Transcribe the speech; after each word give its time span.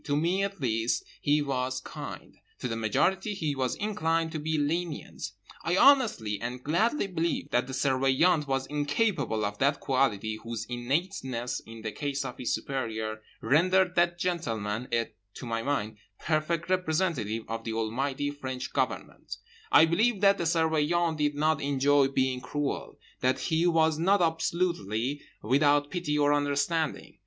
To 0.05 0.17
me, 0.17 0.43
at 0.43 0.59
least, 0.59 1.03
he 1.21 1.43
was 1.43 1.79
kind: 1.79 2.35
to 2.57 2.67
the 2.67 2.75
majority 2.75 3.35
he 3.35 3.55
was 3.55 3.75
inclined 3.75 4.31
to 4.31 4.39
be 4.39 4.57
lenient. 4.57 5.29
I 5.63 5.77
honestly 5.77 6.41
and 6.41 6.63
gladly 6.63 7.05
believe 7.05 7.51
that 7.51 7.67
the 7.67 7.73
Surveillant 7.73 8.47
was 8.47 8.65
incapable 8.65 9.45
of 9.45 9.59
that 9.59 9.79
quality 9.79 10.37
whose 10.41 10.65
innateness, 10.65 11.61
in 11.67 11.83
the 11.83 11.91
case 11.91 12.25
of 12.25 12.39
his 12.39 12.51
superior, 12.51 13.21
rendered 13.41 13.93
that 13.93 14.17
gentleman 14.17 14.87
a 14.91 15.11
(to 15.35 15.45
my 15.45 15.61
mind) 15.61 15.97
perfect 16.17 16.67
representative 16.71 17.43
of 17.47 17.63
the 17.63 17.73
Almighty 17.73 18.31
French 18.31 18.73
Government: 18.73 19.37
I 19.71 19.85
believe 19.85 20.19
that 20.21 20.39
the 20.39 20.45
Surveillant 20.47 21.17
did 21.17 21.35
not 21.35 21.61
enjoy 21.61 22.07
being 22.07 22.41
cruel, 22.41 22.97
that 23.19 23.37
he 23.37 23.67
was 23.67 23.99
not 23.99 24.19
absolutely 24.19 25.21
without 25.43 25.91
pity 25.91 26.17
or 26.17 26.33
understanding. 26.33 27.19